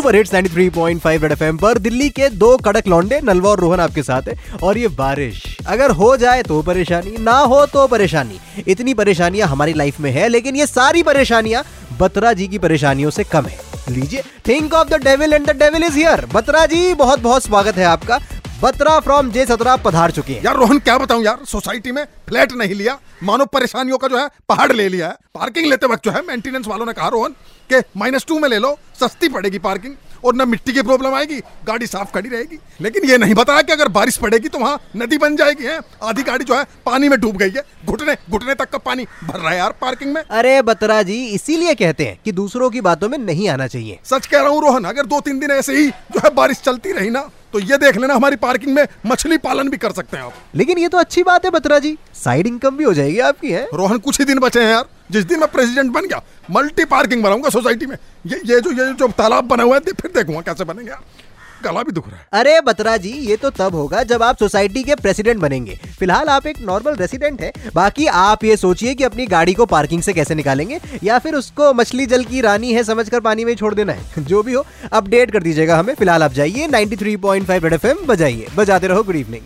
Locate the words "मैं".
55.40-55.48